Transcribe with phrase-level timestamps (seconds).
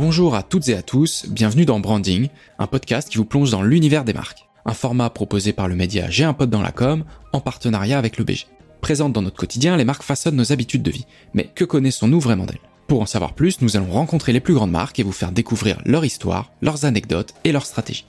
[0.00, 3.60] Bonjour à toutes et à tous, bienvenue dans Branding, un podcast qui vous plonge dans
[3.60, 4.48] l'univers des marques.
[4.64, 8.16] Un format proposé par le média J'ai un pote dans la com, en partenariat avec
[8.16, 8.24] le.
[8.80, 11.04] Présentes dans notre quotidien, les marques façonnent nos habitudes de vie.
[11.34, 12.62] Mais que connaissons-nous vraiment d'elles?
[12.86, 15.82] Pour en savoir plus, nous allons rencontrer les plus grandes marques et vous faire découvrir
[15.84, 18.06] leur histoire, leurs anecdotes et leurs stratégies.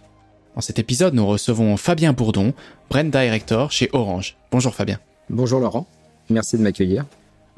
[0.56, 2.54] Dans cet épisode, nous recevons Fabien Bourdon,
[2.90, 4.38] Brand Director chez Orange.
[4.50, 5.02] Bonjour Fabien.
[5.30, 5.88] Bonjour Laurent,
[6.30, 7.04] merci de m'accueillir.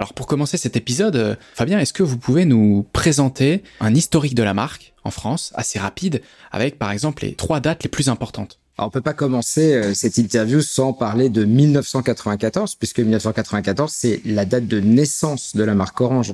[0.03, 4.35] Alors pour commencer cet épisode, euh, Fabien, est-ce que vous pouvez nous présenter un historique
[4.35, 6.21] de la marque en France, assez rapide,
[6.52, 8.59] avec par exemple les trois dates les plus importantes?
[8.77, 14.20] Alors, on peut pas commencer euh, cette interview sans parler de 1994, puisque 1994, c'est
[14.26, 16.34] la date de naissance de la marque Orange.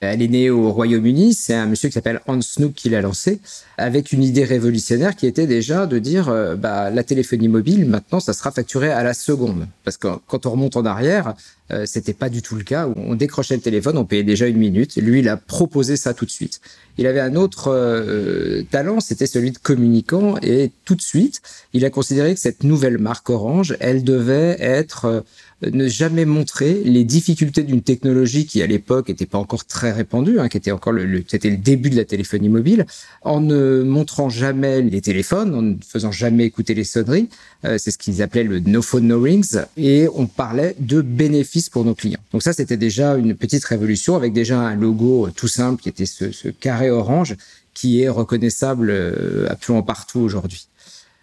[0.00, 1.34] Elle est née au Royaume-Uni.
[1.34, 3.40] C'est un monsieur qui s'appelle Hans Snook qui l'a lancé
[3.78, 8.20] avec une idée révolutionnaire qui était déjà de dire euh, bah, la téléphonie mobile, maintenant,
[8.20, 9.66] ça sera facturé à la seconde.
[9.84, 11.34] Parce que quand on remonte en arrière,
[11.72, 12.88] euh, c'était pas du tout le cas.
[12.96, 14.96] On décrochait le téléphone, on payait déjà une minute.
[14.96, 16.60] Lui, il a proposé ça tout de suite.
[16.98, 20.36] Il avait un autre euh, talent, c'était celui de communicant.
[20.42, 25.24] Et tout de suite, il a considéré que cette nouvelle marque Orange, elle devait être
[25.62, 30.38] ne jamais montrer les difficultés d'une technologie qui à l'époque n'était pas encore très répandue,
[30.38, 32.84] hein, qui était encore le, c'était le début de la téléphonie mobile,
[33.22, 37.30] en ne montrant jamais les téléphones, en ne faisant jamais écouter les sonneries.
[37.64, 41.55] Euh, c'est ce qu'ils appelaient le no phone no rings, et on parlait de bénéfices
[41.70, 42.20] pour nos clients.
[42.32, 46.06] Donc ça, c'était déjà une petite révolution avec déjà un logo tout simple qui était
[46.06, 47.36] ce, carré orange
[47.74, 50.68] qui est reconnaissable euh, absolument partout aujourd'hui.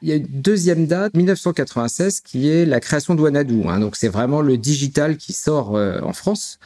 [0.01, 3.69] Il y a une deuxième date, 1996, qui est la création de Wanadoo.
[3.69, 3.79] Hein.
[3.79, 6.59] donc c'est vraiment le digital qui sort euh, en France.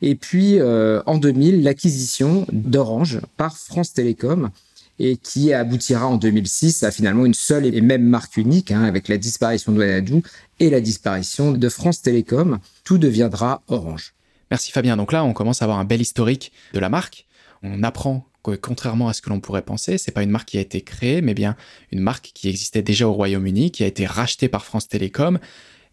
[0.00, 4.50] Et puis euh, en 2000, l'acquisition d'Orange par France Télécom
[4.98, 9.08] et qui aboutira en 2006 à finalement une seule et même marque unique, hein, avec
[9.08, 10.22] la disparition de Wanadoo
[10.60, 12.58] et la disparition de France Télécom.
[12.84, 14.14] Tout deviendra Orange.
[14.50, 14.96] Merci Fabien.
[14.96, 17.26] Donc là, on commence à avoir un bel historique de la marque.
[17.62, 20.60] On apprend contrairement à ce que l'on pourrait penser, c'est pas une marque qui a
[20.60, 21.56] été créée, mais bien
[21.92, 25.38] une marque qui existait déjà au Royaume-Uni, qui a été rachetée par France Télécom,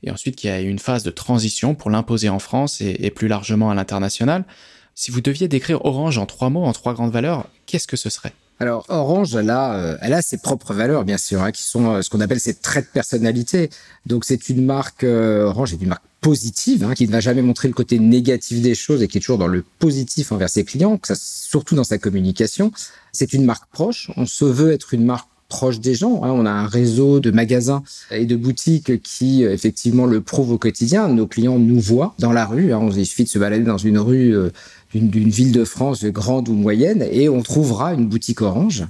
[0.04, 3.28] et ensuite qui a eu une phase de transition pour l'imposer en France et, plus
[3.28, 4.46] largement à l'international.
[4.94, 8.10] Si vous deviez décrire Orange en trois mots, en trois grandes valeurs, qu'est-ce que ce
[8.10, 8.34] serait?
[8.60, 11.96] Alors Orange, elle a, euh, elle a ses propres valeurs bien sûr, hein, qui sont
[11.96, 13.70] euh, ce qu'on appelle ses traits de personnalité.
[14.06, 17.42] Donc c'est une marque euh, Orange est une marque positive, hein, qui ne va jamais
[17.42, 20.64] montrer le côté négatif des choses et qui est toujours dans le positif envers ses
[20.64, 22.72] clients, ça, surtout dans sa communication.
[23.12, 24.10] C'est une marque proche.
[24.16, 26.24] On se veut être une marque proche des gens.
[26.24, 26.32] Hein.
[26.32, 31.08] On a un réseau de magasins et de boutiques qui effectivement le prouvent au quotidien.
[31.08, 32.74] Nos clients nous voient dans la rue.
[32.74, 32.90] Hein.
[32.96, 34.50] Il suffit de se balader dans une rue euh,
[34.94, 38.86] d'une ville de France grande ou moyenne et on trouvera une boutique Orange.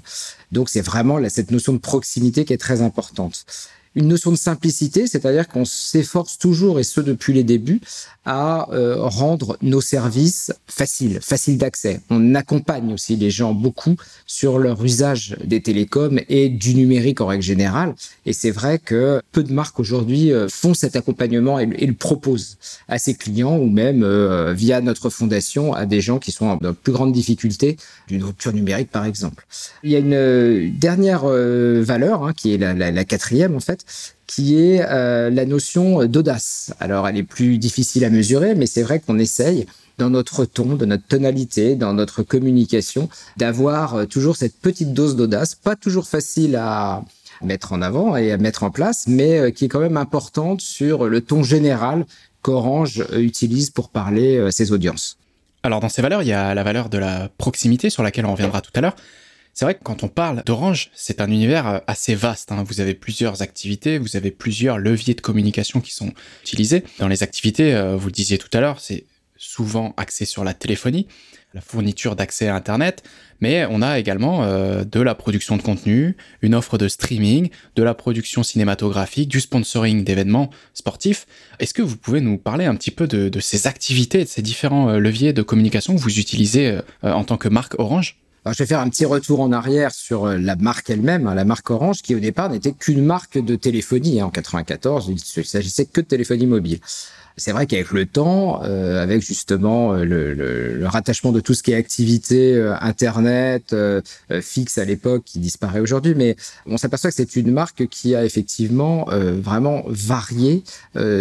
[0.51, 3.45] Donc c'est vraiment cette notion de proximité qui est très importante
[3.95, 7.81] une notion de simplicité, c'est-à-dire qu'on s'efforce toujours, et ce depuis les débuts,
[8.25, 12.01] à euh, rendre nos services faciles, faciles d'accès.
[12.09, 13.95] On accompagne aussi les gens beaucoup
[14.25, 17.93] sur leur usage des télécoms et du numérique en règle générale.
[18.25, 22.57] Et c'est vrai que peu de marques aujourd'hui euh, font cet accompagnement et, le proposent
[22.87, 26.73] à ses clients ou même euh, via notre fondation à des gens qui sont dans
[26.73, 27.77] plus grande difficulté
[28.07, 29.45] d'une rupture numérique par exemple.
[29.83, 33.84] Il y a une dernière valeur hein, qui est la quatrième en fait,
[34.27, 36.73] qui est euh, la notion d'audace.
[36.79, 39.65] Alors, elle est plus difficile à mesurer, mais c'est vrai qu'on essaye
[39.97, 45.15] dans notre ton, de notre tonalité, dans notre communication, d'avoir euh, toujours cette petite dose
[45.15, 47.03] d'audace, pas toujours facile à
[47.41, 50.61] mettre en avant et à mettre en place, mais euh, qui est quand même importante
[50.61, 52.05] sur le ton général
[52.41, 55.17] qu'Orange utilise pour parler à ses audiences.
[55.63, 58.33] Alors dans ces valeurs, il y a la valeur de la proximité sur laquelle on
[58.33, 58.95] reviendra tout à l'heure.
[59.55, 62.51] C'est vrai que quand on parle d'Orange, c'est un univers euh, assez vaste.
[62.51, 62.65] Hein.
[62.67, 66.11] Vous avez plusieurs activités, vous avez plusieurs leviers de communication qui sont
[66.43, 66.83] utilisés.
[66.99, 69.05] Dans les activités, euh, vous le disiez tout à l'heure, c'est
[69.37, 71.07] souvent axé sur la téléphonie,
[71.53, 73.03] la fourniture d'accès à Internet,
[73.39, 77.83] mais on a également euh, de la production de contenu, une offre de streaming, de
[77.83, 81.27] la production cinématographique, du sponsoring d'événements sportifs.
[81.59, 84.41] Est-ce que vous pouvez nous parler un petit peu de, de ces activités, de ces
[84.41, 88.17] différents leviers de communication que vous utilisez en tant que marque Orange?
[88.51, 91.45] Je vais faire un petit retour en arrière sur euh, la marque elle-même, hein, la
[91.45, 94.21] marque Orange, qui au départ n'était qu'une marque de téléphonie.
[94.21, 96.79] Hein, en 94, il s'agissait que de téléphonie mobile.
[97.37, 101.53] C'est vrai qu'avec le temps, euh, avec justement euh, le, le, le, rattachement de tout
[101.53, 104.01] ce qui est activité euh, internet euh,
[104.41, 108.23] fixe à l'époque qui disparaît aujourd'hui, mais on s'aperçoit que c'est une marque qui a
[108.23, 110.63] effectivement vraiment varié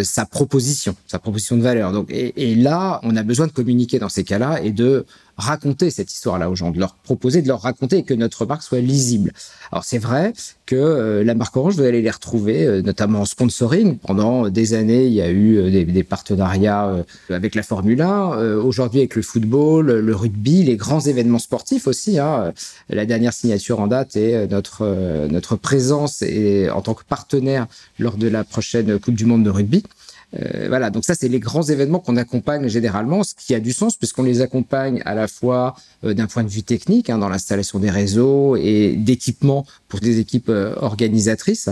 [0.03, 1.93] sa proposition, sa proposition de valeur.
[1.93, 5.05] Donc et, et, là, on a besoin de communiquer dans ces cas-là et de
[5.37, 8.63] raconter cette histoire-là aux gens, de leur proposer de leur raconter et que notre marque
[8.63, 9.33] soit lisible.
[9.73, 10.33] Alors c'est vrai
[10.67, 13.99] que euh, la marque Orange, vous allez les retrouver, euh, notamment en sponsoring.
[13.99, 18.57] Pendant des années, il y a eu euh, des, des, partenariats avec la Formule 1,
[18.59, 22.19] aujourd'hui avec le football, le rugby, les grands événements sportifs aussi.
[22.19, 22.53] Hein.
[22.89, 24.85] La dernière signature en date est notre
[25.29, 27.67] notre présence et en tant que partenaire
[27.99, 29.83] lors de la prochaine Coupe du Monde de rugby.
[30.37, 33.73] Euh, voilà, donc ça, c'est les grands événements qu'on accompagne généralement, ce qui a du
[33.73, 37.29] sens puisqu'on les accompagne à la fois euh, d'un point de vue technique, hein, dans
[37.29, 41.69] l'installation des réseaux et d'équipements pour des équipes euh, organisatrices,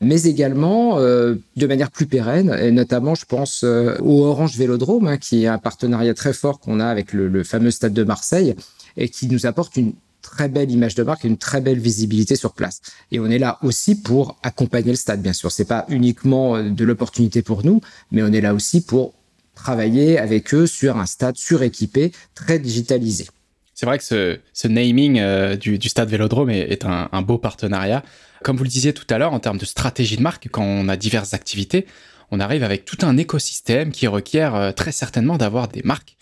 [0.00, 5.44] mais également de manière plus pérenne, et notamment, je pense, au Orange Vélodrome, hein, qui
[5.44, 8.54] est un partenariat très fort qu'on a avec le, le fameux stade de Marseille
[8.96, 9.92] et qui nous apporte une
[10.24, 12.80] très belle image de marque et une très belle visibilité sur place.
[13.12, 15.52] Et on est là aussi pour accompagner le stade, bien sûr.
[15.52, 17.80] C'est pas uniquement euh, de l'opportunité pour nous,
[18.10, 19.14] mais on est là aussi pour
[19.54, 23.28] travailler avec eux sur un stade suréquipé, très digitalisé.
[23.74, 28.02] C'est vrai que ce, naming euh, du, stade Vélodrome est, un, beau partenariat.
[28.42, 30.88] Comme vous le disiez tout à l'heure, en termes de stratégie de marque, quand on
[30.88, 31.86] a diverses activités,
[32.30, 36.13] on arrive avec tout un écosystème qui requiert euh, très certainement d'avoir des marques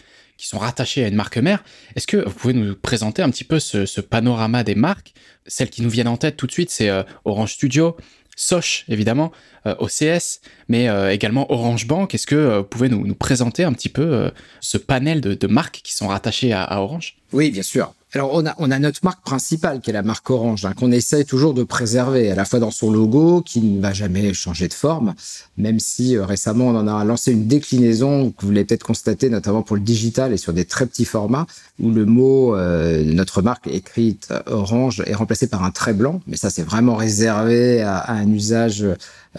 [0.43, 1.63] qui sont rattachés à une marque mère.
[1.95, 5.15] Est-ce que vous pouvez nous présenter un petit peu ce, panorama des marques?
[5.47, 7.97] Celles qui nous viennent en tête tout de suite, c'est euh, Orange Studio,
[8.35, 9.31] Soch évidemment,
[9.67, 12.13] euh, OCS, mais euh, également Orange Bank.
[12.13, 16.09] Est-ce que vous pouvez nous, présenter un petit peu ce panel de, marques qui sont
[16.09, 17.19] rattachées à Orange?
[17.33, 17.95] Oui, bien sûr.
[18.15, 21.25] Alors on a, on notre marque principale qui est la marque Orange, hein, qu'on essaie
[21.25, 24.75] toujours de préserver, à la fois dans son logo, qui ne va jamais changer de
[24.75, 25.15] forme,
[25.57, 29.31] même si euh, récemment on en a lancé une déclinaison que vous l'avez peut-être constaté,
[29.31, 31.47] notamment pour le digital et sur des très petits formats,
[31.83, 36.37] où le mot euh, notre marque écrite Orange est remplacé par un trait blanc, mais
[36.37, 38.87] ça c'est vraiment réservé à, un usage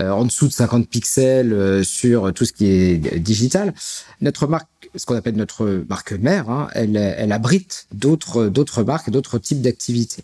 [0.02, 3.74] euh, en dessous de 50 pixels euh, sur tout ce qui est digital.
[4.22, 9.10] Notre marque, ce qu'on appelle notre marque mère, hein, elle, elle abrite d'autres d'autres marques,
[9.10, 10.24] d'autres types d'activités.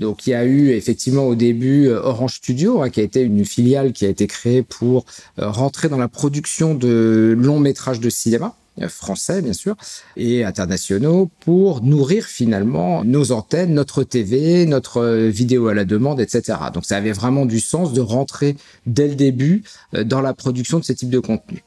[0.00, 3.20] Donc il y a eu effectivement au début euh, Orange Studio, hein, qui a été
[3.20, 5.04] une filiale qui a été créée pour
[5.36, 8.56] rentrer dans la production de longs métrages de cinéma
[8.88, 9.76] français bien sûr
[10.16, 16.58] et internationaux pour nourrir finalement nos antennes, notre TV, notre vidéo à la demande, etc.
[16.72, 18.56] Donc ça avait vraiment du sens de rentrer
[18.86, 19.62] dès le début
[19.94, 21.62] euh, dans la production de ce type de contenu.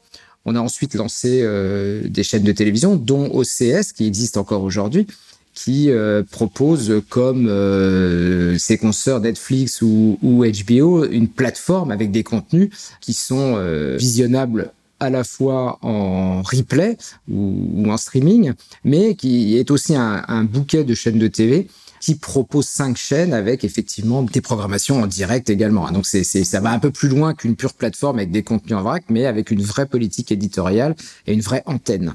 [0.46, 5.06] On a ensuite lancé euh, des chaînes de télévision, dont OCS, qui existe encore aujourd'hui,
[5.54, 12.70] qui euh, propose comme euh, ses consoeurs Netflix ou, HBO une plateforme avec des contenus
[13.00, 14.72] qui sont euh, visionnables
[15.04, 16.96] à la fois en replay
[17.30, 18.52] ou, en streaming,
[18.84, 21.68] mais qui est aussi un, un bouquet de chaînes de TV
[22.04, 25.90] qui propose cinq chaînes avec effectivement des programmations en direct également.
[25.90, 28.82] Donc c'est, ça va un peu plus loin qu'une pure plateforme avec des contenus en
[28.82, 30.96] vrac, mais avec une vraie politique éditoriale
[31.26, 32.14] et une vraie antenne.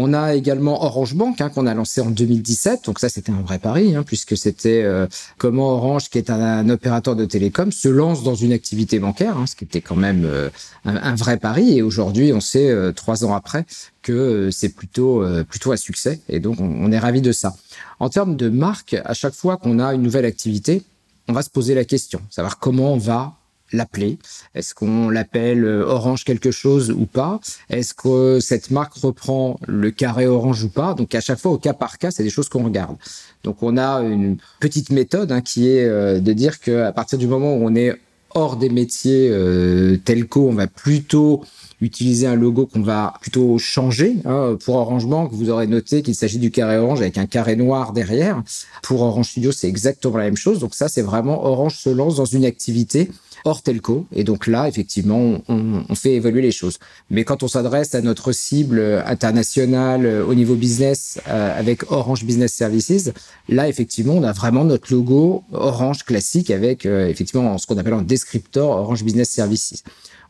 [0.00, 2.84] On a également Orange Bank hein, qu'on a lancé en 2017.
[2.84, 5.08] Donc ça, c'était un vrai pari, hein, puisque c'était euh,
[5.38, 9.48] comment Orange, qui est un, opérateur de télécom, se lance dans une activité bancaire, hein,
[9.48, 10.50] ce qui était quand même euh,
[10.84, 11.78] un, un, vrai pari.
[11.78, 13.66] Et aujourd'hui, on sait euh, trois ans après
[14.02, 16.20] que euh, c'est plutôt euh, plutôt un succès.
[16.28, 17.56] Et donc, on, on est ravi de ça.
[17.98, 20.84] En termes de marque, à chaque fois qu'on a une nouvelle activité,
[21.26, 23.37] on va se poser la question, savoir comment on va
[23.72, 24.18] l'appeler.
[24.54, 27.40] Est-ce qu'on l'appelle euh, Orange quelque chose ou pas?
[27.70, 30.94] Est-ce que cette marque reprend le carré Orange ou pas?
[30.94, 32.96] Donc à chaque fois, au cas par cas, c'est des choses qu'on regarde.
[33.44, 37.26] Donc on a une petite méthode hein, qui est euh, de dire qu'à partir du
[37.26, 37.94] moment où on est
[38.34, 41.44] hors des métiers euh, telco, on va plutôt
[41.80, 44.16] utiliser un logo qu'on va plutôt changer.
[44.24, 44.56] Hein.
[44.64, 47.92] Pour Orange Bank, vous aurez noté qu'il s'agit du carré orange avec un carré noir
[47.92, 48.42] derrière.
[48.82, 50.58] Pour Orange Studio, c'est exactement la même chose.
[50.58, 53.10] Donc ça, c'est vraiment Orange se lance dans une activité
[53.44, 54.06] hors telco.
[54.12, 56.78] Et donc là, effectivement, on, on fait évoluer les choses.
[57.10, 62.24] Mais quand on s'adresse à notre cible internationale euh, au niveau business euh, avec Orange
[62.24, 63.10] Business Services,
[63.48, 67.94] là, effectivement, on a vraiment notre logo Orange classique avec euh, effectivement ce qu'on appelle
[67.94, 69.82] un descriptor Orange Business Services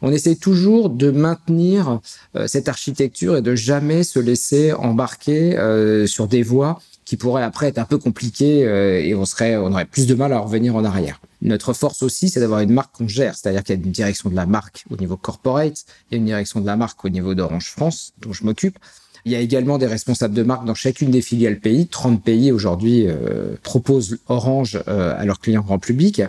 [0.02, 2.00] on essaie toujours de maintenir
[2.36, 7.42] euh, cette architecture et de jamais se laisser embarquer euh, sur des voies qui pourraient
[7.42, 10.38] après être un peu compliquées euh, et on serait, on aurait plus de mal à
[10.40, 11.20] revenir en arrière.
[11.40, 14.28] Notre force aussi, c'est d'avoir une marque qu'on gère, c'est-à-dire qu'il y a une direction
[14.28, 17.08] de la marque au niveau corporate, il y a une direction de la marque au
[17.08, 18.78] niveau d'Orange France, dont je m'occupe.
[19.24, 21.86] Il y a également des responsables de marque dans chacune des filiales pays.
[21.86, 26.22] 30 pays aujourd'hui euh, proposent Orange euh, à leurs clients grand public.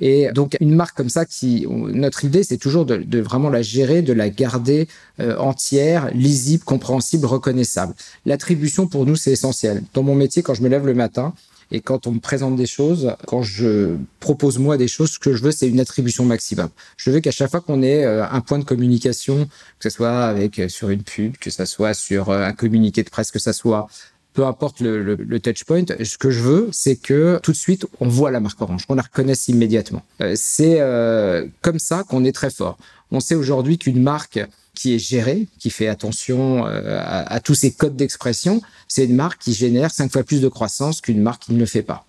[0.00, 3.62] Et donc une marque comme ça, qui notre idée, c'est toujours de, de, vraiment la
[3.62, 4.88] gérer, de la garder
[5.20, 7.94] euh, entière, lisible, compréhensible, reconnaissable.
[8.26, 9.82] L'attribution pour nous, c'est essentiel.
[9.94, 11.32] Dans mon métier, quand je me lève le matin,
[11.70, 15.32] et quand on me présente des choses, quand je propose moi des choses, ce que
[15.34, 16.68] je veux, c'est une attribution maximum.
[16.96, 19.46] Je veux qu'à chaque fois qu'on ait euh, un point de communication,
[19.78, 23.02] que ce soit avec euh, sur une pub, que ce soit sur euh, un communiqué
[23.02, 23.88] de presse, que ce soit
[24.34, 27.86] peu importe le, le, le touchpoint, ce que je veux, c'est que tout de suite,
[28.00, 30.02] on voit la marque Orange, qu'on la reconnaisse immédiatement.
[30.20, 32.76] Euh, c'est euh, comme ça qu'on est très fort.
[33.12, 34.40] On sait aujourd'hui qu'une marque
[34.74, 39.14] qui est gérée, qui fait attention euh, à, à, tous ces codes d'expression, c'est une
[39.14, 42.04] marque qui génère cinq fois plus de croissance qu'une marque qui ne le fait pas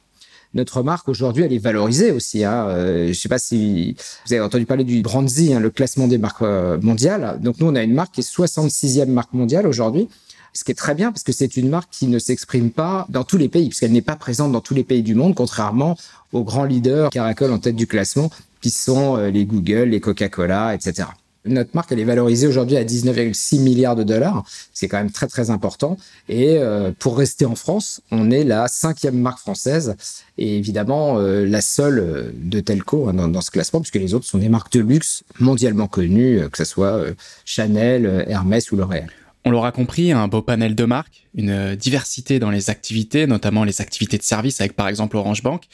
[0.56, 2.46] notre marque aujourd'hui, elle est valorisée aussi.
[2.46, 2.68] Hein.
[2.70, 3.94] Euh, je sais pas si
[4.26, 7.40] vous avez entendu parler du Brandzy, hein, le classement des marques mondiales.
[7.42, 10.08] Donc nous, on a une marque qui est 66e marque mondiale aujourd'hui.
[10.56, 13.24] Ce qui est très bien parce que c'est une marque qui ne s'exprime pas dans
[13.24, 15.98] tous les pays, puisqu'elle n'est pas présente dans tous les pays du monde, contrairement
[16.34, 18.32] aux grands leaders racolent en tête du classement,
[18.62, 21.08] qui sont euh, les Google, les Coca-Cola, etc.
[21.46, 24.44] Notre marque, elle est valorisée aujourd'hui à 19,6 milliards de dollars.
[24.74, 25.98] C'est quand même très, très important.
[26.28, 29.96] Et euh, pour rester en France, on est la cinquième marque française
[30.38, 34.14] et évidemment euh, la seule euh, de Telco hein, dans, dans, ce classement, puisque les
[34.16, 37.04] autres sont des marques de luxe mondialement connues, que ce soit
[37.46, 39.10] Chanel, Hermès ou L'Oréal.
[39.48, 43.80] On l'aura compris, un beau panel de marques, une diversité dans les activités, notamment les
[43.80, 45.66] activités de service avec par exemple Orange Bank.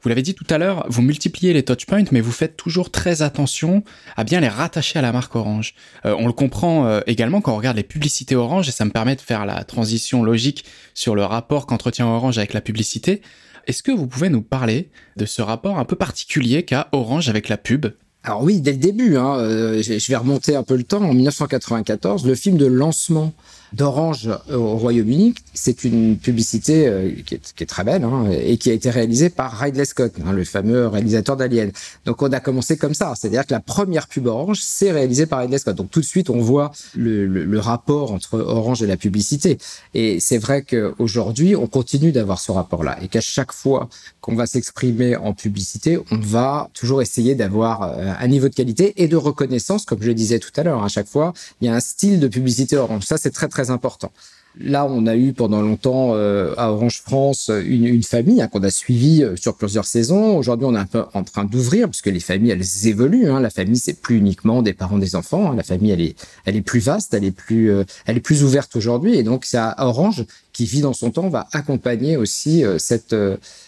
[0.00, 3.22] Vous l'avez dit tout à l'heure, vous multipliez les touchpoints, mais vous faites toujours très
[3.22, 3.82] attention
[4.16, 5.74] à bien les rattacher à la marque Orange.
[6.06, 8.90] Euh, on le comprend euh, également quand on regarde les publicités Orange, et ça me
[8.90, 13.22] permet de faire la transition logique sur le rapport qu'entretient Orange avec la publicité.
[13.66, 17.48] Est-ce que vous pouvez nous parler de ce rapport un peu particulier qu'a Orange avec
[17.48, 17.86] la pub?
[18.24, 21.02] Alors oui, dès le début, hein, euh, je vais remonter un peu le temps.
[21.02, 23.32] En 1994, le film de lancement
[23.72, 25.34] d'Orange au Royaume-Uni.
[25.54, 28.90] C'est une publicité euh, qui, est, qui, est, très belle hein, et qui a été
[28.90, 31.70] réalisée par Ridley Scott, hein, le fameux réalisateur d'Alien.
[32.04, 35.40] Donc on a commencé comme ça, c'est-à-dire que la première pub Orange, c'est réalisée par
[35.40, 35.76] Ridley Scott.
[35.76, 39.58] Donc tout de suite, on voit le, le, le rapport entre Orange et la publicité.
[39.94, 43.88] Et c'est vrai qu'aujourd'hui, on continue d'avoir ce rapport-là et qu'à chaque fois
[44.20, 48.94] qu'on va s'exprimer en publicité, on va toujours essayer d'avoir euh, un niveau de qualité
[49.02, 50.82] et de reconnaissance, comme je le disais tout à l'heure.
[50.82, 53.04] À chaque fois, il y a un style de publicité Orange.
[53.04, 54.12] Ça, c'est très, très très important.
[54.60, 58.70] Là, on a eu pendant longtemps euh, à Orange France une, famille hein, qu'on a
[58.70, 60.36] suivie euh, sur plusieurs saisons.
[60.36, 63.30] Aujourd'hui, on est un peu en train d'ouvrir puisque les familles elles évoluent.
[63.30, 63.40] Hein.
[63.40, 65.50] La famille, c'est plus uniquement des parents des enfants.
[65.50, 65.56] Hein.
[65.56, 68.44] La famille, elle est, elle est plus vaste, elle est plus, euh, elle est plus
[68.44, 69.16] ouverte aujourd'hui.
[69.16, 73.14] Et donc, c'est Orange qui vit dans son temps va accompagner aussi cette,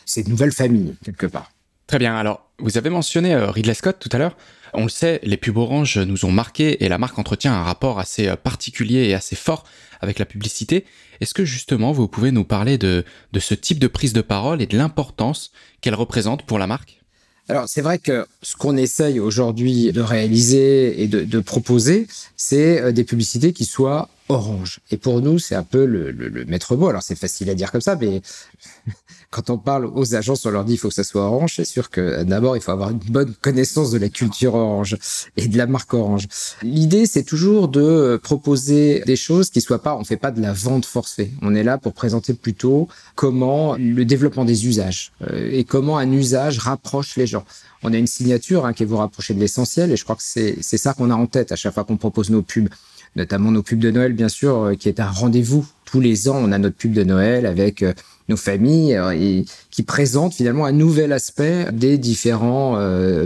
[0.07, 1.53] cette nouvelle famille quelque part.
[1.87, 2.17] Très bien.
[2.17, 4.37] Alors, vous avez mentionné Ridley Scott tout à l'heure.
[4.75, 7.99] On le sait, les pubs Orange nous ont marqué et la marque entretient un rapport
[7.99, 9.65] assez particulier et assez fort
[10.01, 10.85] avec la publicité.
[11.21, 13.05] Est-ce que justement vous pouvez nous parler de,
[13.39, 17.01] ce type de prise de parole et de l'importance qu'elle représente pour la marque?
[17.49, 22.81] Alors c'est vrai que ce qu'on essaye aujourd'hui de réaliser et de, de proposer, c'est
[22.81, 24.79] euh, des publicités qui soient orange.
[24.93, 26.89] Et pour nous, c'est un peu le, le, le maître mot.
[26.89, 28.23] Alors c'est facile à dire comme ça, mais
[29.31, 31.55] quand on parle aux agences, on leur dit il faut que ça soit orange.
[31.57, 34.97] C'est sûr que d'abord, il faut avoir une bonne connaissance de la culture orange
[35.37, 36.27] et de la marque orange.
[36.63, 40.53] L'idée, c'est toujours de proposer des choses qui soient pas, on fait pas de la
[40.53, 41.31] vente forcée.
[41.43, 46.11] On est là pour présenter plutôt comment le développement des usages euh, et comment un
[46.11, 47.45] usage rapproche les gens
[47.83, 50.23] on a une signature hein, qui est vous rapprocher de l'essentiel et je crois que
[50.23, 52.69] c'est ça qu'on a en tête à chaque fois qu'on propose nos pubs
[53.17, 55.67] notamment nos pubs de Noël, bien sûr, euh, qui est un rendez-vous.
[55.85, 57.93] Tous les ans, on a notre pub de Noël avec euh,
[58.31, 62.79] nos familles euh, et qui présente finalement un nouvel aspect des différents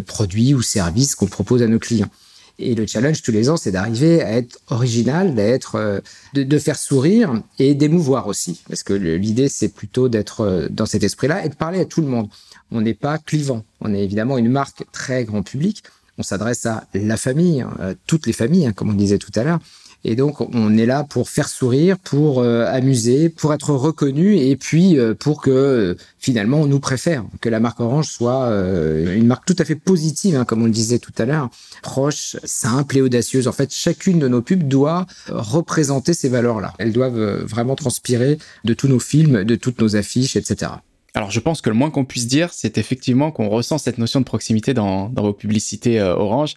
[0.06, 2.10] produits ou services qu'on propose à nos clients.
[2.58, 6.02] Et le challenge tous les ans, c'est d'arriver à être original, d'être,
[6.34, 8.60] de, de, faire sourire et d'émouvoir aussi.
[8.68, 12.06] Parce que l'idée, c'est plutôt d'être dans cet esprit-là et de parler à tout le
[12.06, 12.28] monde.
[12.70, 13.64] On n'est pas clivant.
[13.80, 15.82] On est évidemment une marque très grand public,
[16.18, 19.32] on s'adresse à la famille, à hein, toutes les familles, hein, comme on disait tout
[19.34, 19.58] à l'heure.
[20.04, 24.54] Et donc, on est là pour faire sourire, pour euh, amuser, pour être reconnu, et
[24.56, 29.26] puis euh, pour que euh, finalement on nous préfère, que la marque Orange soit une
[29.26, 31.48] marque tout à fait positive, hein, comme on le disait tout à l'heure,
[31.82, 33.48] proche, simple et audacieuse.
[33.48, 36.74] En fait, chacune de nos pubs doit représenter ces valeurs-là.
[36.78, 40.72] Elles doivent vraiment transpirer de tous nos films, de toutes nos affiches, etc.
[41.14, 44.20] Alors je pense que le moins qu'on puisse dire, c'est effectivement qu'on ressent cette notion
[44.20, 46.56] de proximité dans, vos publicités Orange.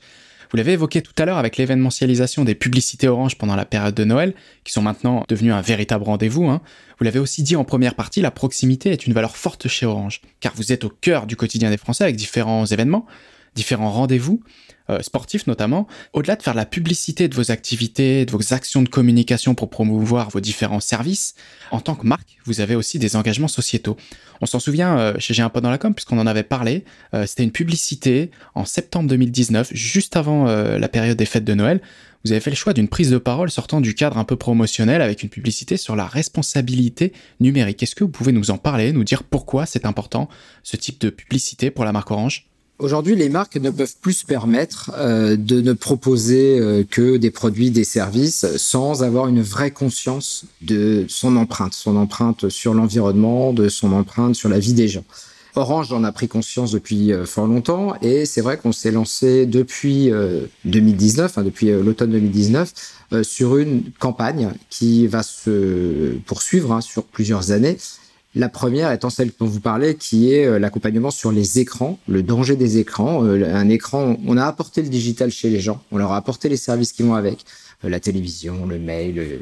[0.52, 4.04] Vous l'avez évoqué tout à l'heure avec l'événementialisation des publicités Orange pendant la période de
[4.04, 6.48] Noël, qui sont maintenant devenues un véritable rendez-vous.
[6.48, 6.62] Hein.
[6.98, 10.22] Vous l'avez aussi dit en première partie, la proximité est une valeur forte chez Orange,
[10.40, 13.06] car vous êtes au cœur du quotidien des Français avec différents événements,
[13.58, 14.42] différents rendez-vous,
[14.90, 18.88] euh, sportifs notamment, au-delà de faire la publicité de vos activités, de vos actions de
[18.88, 21.34] communication pour promouvoir vos différents services,
[21.72, 23.98] en tant que marque, vous avez aussi des engagements sociétaux.
[24.40, 27.26] On s'en souvient euh, chez J'ai un dans la com, puisqu'on en avait parlé, euh,
[27.26, 31.82] c'était une publicité en septembre 2019, juste avant la période des fêtes de Noël.
[32.24, 35.02] Vous avez fait le choix d'une prise de parole sortant du cadre un peu promotionnel
[35.02, 37.82] avec une publicité sur la responsabilité numérique.
[37.82, 40.30] Est-ce que vous pouvez nous en parler, nous dire pourquoi c'est important
[40.64, 42.48] ce type de publicité pour la marque Orange?
[42.80, 47.32] Aujourd'hui, les marques ne peuvent plus se permettre euh, de ne proposer euh, que des
[47.32, 53.52] produits, des services, sans avoir une vraie conscience de son empreinte, son empreinte sur l'environnement,
[53.52, 55.04] de son empreinte sur la vie des gens.
[55.56, 59.48] Orange en a pris conscience depuis euh, fort longtemps et c'est vrai qu'on s'est lancé
[59.48, 60.12] depuis
[60.66, 62.74] 2019, hein, depuis l'automne 2019,
[63.24, 67.78] sur une campagne qui va se poursuivre hein, sur plusieurs années
[68.38, 72.24] la première étant celle dont vous parlez, qui est euh, l'accompagnement sur les écrans, le
[72.24, 73.26] danger des écrans.
[73.26, 76.48] Euh, un écran, on a apporté le digital chez les gens, on leur a apporté
[76.48, 77.40] les services qui vont avec,
[77.84, 79.40] euh, la télévision, le mail,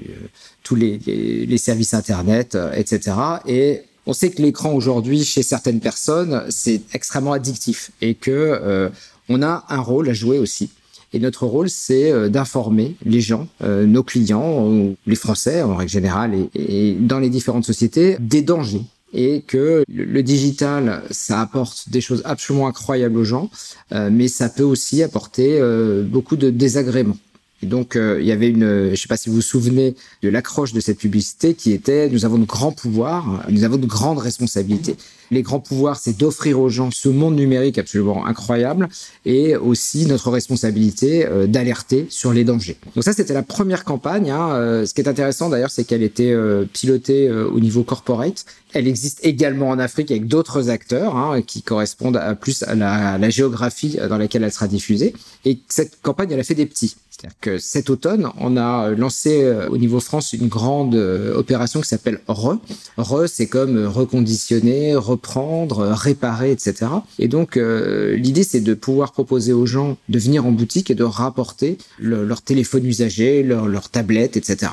[0.63, 3.15] tous les, services internet, etc.
[3.47, 8.91] Et on sait que l'écran aujourd'hui, chez certaines personnes, c'est extrêmement addictif et que
[9.29, 10.69] on a un rôle à jouer aussi.
[11.13, 15.91] Et notre rôle, c'est euh, d'informer les gens, euh, nos clients, les Français en règle
[15.91, 18.83] générale, et, dans les différentes sociétés, des dangers
[19.17, 23.49] et que le digital, ça apporte des choses absolument incroyables aux gens,
[23.93, 25.61] euh, mais ça peut aussi apporter
[26.03, 27.17] beaucoup de désagréments.
[27.65, 30.29] Et donc, il y avait une, je ne sais pas si vous vous souvenez de
[30.29, 34.19] l'accroche de cette publicité qui était, nous avons de grands pouvoirs, nous avons de grandes
[34.19, 34.97] responsabilités.
[35.31, 38.87] Les grands pouvoirs, c'est d'offrir aux gens ce monde numérique absolument incroyable
[39.25, 42.77] et aussi notre responsabilité euh, d'alerter sur les dangers.
[42.93, 44.29] Donc ça, c'était la première campagne.
[44.29, 44.51] Hein.
[44.53, 48.45] Euh, ce qui est intéressant d'ailleurs, c'est qu'elle était euh, pilotée au niveau corporate.
[48.73, 53.97] Elle existe également en Afrique avec d'autres acteurs hein, qui correspondent plus à la, géographie
[54.09, 55.13] dans laquelle elle sera diffusée.
[55.45, 56.95] Et cette campagne, elle a fait des petits.
[57.15, 62.19] C'est-à-dire que cet automne, on a lancé au niveau France une grande opération qui s'appelle
[62.27, 62.57] RE.
[62.97, 66.87] RE, c'est comme reconditionner, reprendre, réparer, etc.
[67.19, 70.95] Et donc euh, l'idée c'est de pouvoir proposer aux gens de venir en boutique et
[70.95, 74.71] de rapporter leur téléphone usagé, leur tablette, etc.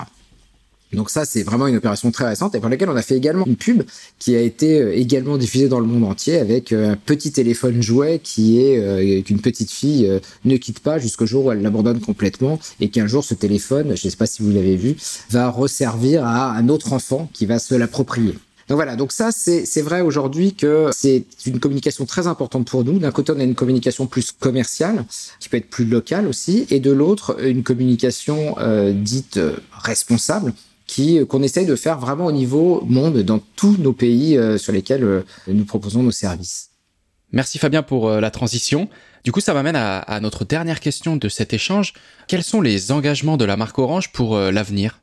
[0.92, 3.46] Donc ça, c'est vraiment une opération très récente et pour laquelle on a fait également
[3.46, 3.82] une pub
[4.18, 7.82] qui a été euh, également diffusée dans le monde entier avec euh, un petit téléphone
[7.82, 12.58] jouet qui est qu'une petite fille ne quitte pas jusqu'au jour où elle l'abandonne complètement
[12.80, 14.96] et qu'un jour ce téléphone, je ne sais pas si vous l'avez vu,
[15.30, 18.34] va resservir à un autre enfant qui va se l'approprier.
[18.68, 22.98] Donc voilà, donc ça c'est vrai aujourd'hui que c'est une communication très importante pour nous.
[22.98, 25.04] D'un côté, on a une communication plus commerciale,
[25.40, 30.54] qui peut être plus locale aussi, et de l'autre, une communication euh, dite euh, responsable,
[30.98, 35.24] euh, qu'on essaye de faire vraiment au niveau monde dans tous nos pays sur lesquels
[35.48, 36.70] nous proposons nos services.
[37.32, 38.88] Merci Fabien pour la transition.
[39.24, 41.94] Du coup, ça m'amène à, notre dernière question de cet échange.
[42.28, 45.01] Quels sont les engagements de la marque Orange pour l'avenir?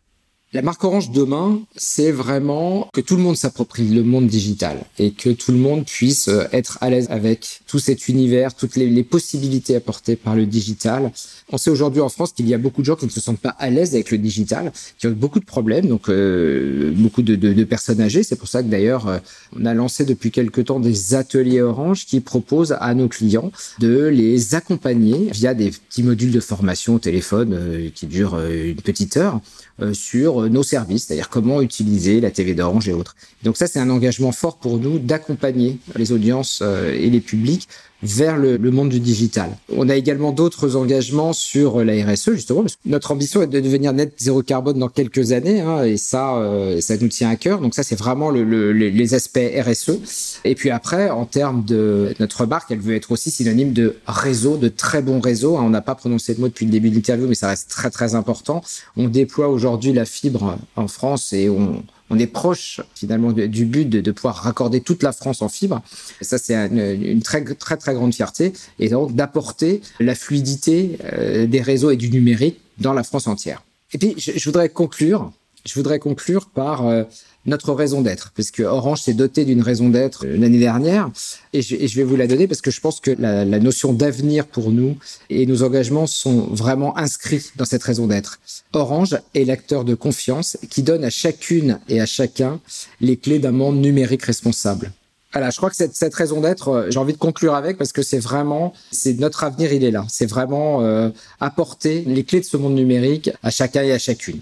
[0.51, 5.12] La marque Orange demain, c'est vraiment que tout le monde s'approprie le monde digital et
[5.12, 9.03] que tout le monde puisse euh, être à l'aise avec tout cet univers, toutes les,
[9.03, 11.12] possibilités apportées par le digital.
[11.51, 13.39] On sait aujourd'hui en France qu'il y a beaucoup de gens qui ne se sentent
[13.39, 17.35] pas à l'aise avec le digital, qui ont beaucoup de problèmes, donc euh, beaucoup de,
[17.35, 18.23] de, de, personnes âgées.
[18.23, 19.19] C'est pour ça que d'ailleurs, euh,
[19.55, 24.05] on a lancé depuis quelque temps des ateliers Orange qui proposent à nos clients de
[24.07, 29.41] les accompagner via des petits modules de formation au téléphone qui durent une petite heure
[29.81, 33.15] euh, sur euh, nos services, c'est-à-dire comment utiliser la TV d'Orange et autres.
[33.43, 37.67] Donc ça, c'est un engagement fort pour nous d'accompagner les audiences euh, et les publics
[38.03, 39.49] vers le, monde du digital.
[39.75, 44.13] On a également d'autres engagements sur la RSE justement notre ambition est de devenir net
[44.17, 47.59] zéro carbone dans quelques années hein, et ça euh, ça nous tient à cœur.
[47.59, 50.39] Donc ça c'est vraiment le, les aspects RSE.
[50.45, 54.57] Et puis après en termes de notre marque, elle veut être aussi synonyme de réseau,
[54.57, 55.57] de très bon réseau.
[55.57, 57.69] Hein, on n'a pas prononcé le mot depuis le début de l'interview mais ça reste
[57.69, 58.62] très très important.
[58.97, 63.86] On déploie aujourd'hui la fibre en France et on on est proche finalement du but
[63.86, 65.82] de, pouvoir raccorder toute la France en fibre.
[66.22, 71.62] ça, c'est une, très très très grande fierté et donc d'apporter la fluidité euh, des
[71.62, 73.63] réseaux et du numérique dans la France entière.
[73.93, 75.32] Et puis, je, voudrais conclure.
[75.65, 77.04] Je voudrais conclure par euh,
[77.45, 81.10] notre raison d'être, parce que Orange s'est doté d'une raison d'être euh, l'année dernière,
[81.54, 84.72] et je, vais vous la donner parce que je pense que la, notion d'avenir pour
[84.72, 84.98] nous
[85.30, 88.39] et nos engagements sont vraiment inscrits dans cette raison d'être.
[88.74, 92.62] Orange est l'acteur de confiance qui donne à chacune et à chacun
[93.02, 94.93] les clés d'un monde numérique responsable.
[95.32, 97.91] Voilà, je crois que cette, cette raison d'être, euh, j'ai envie de conclure avec parce
[97.91, 100.06] que c'est vraiment, c'est notre avenir, il est là.
[100.10, 104.39] C'est vraiment euh, apporter les clés de ce monde numérique à chacun et à chacune.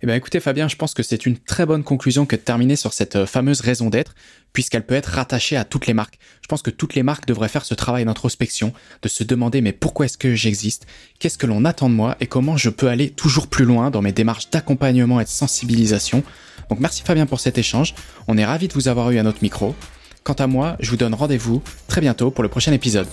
[0.00, 2.76] Eh bien écoutez Fabien, je pense que c'est une très bonne conclusion que de terminer
[2.76, 4.14] sur cette euh, fameuse raison d'être,
[4.52, 6.20] puisqu'elle peut être rattachée à toutes les marques.
[6.40, 9.72] Je pense que toutes les marques devraient faire ce travail d'introspection, de se demander mais
[9.72, 10.86] pourquoi est-ce que j'existe,
[11.18, 12.16] qu'est-ce que l'on attend de moi?
[12.20, 16.22] Et comment je peux aller toujours plus loin dans mes démarches d'accompagnement et de sensibilisation?
[16.70, 17.96] Donc merci Fabien pour cet échange,
[18.28, 19.74] on est ravis de vous avoir eu à notre micro.
[20.22, 23.08] Quant à moi, je vous donne rendez-vous très bientôt pour le prochain épisode.